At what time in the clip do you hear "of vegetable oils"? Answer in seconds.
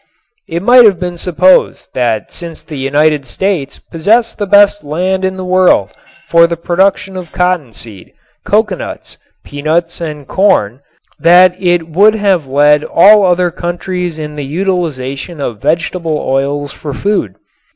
15.39-16.73